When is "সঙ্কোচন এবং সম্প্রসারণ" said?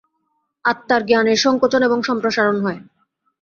1.45-2.57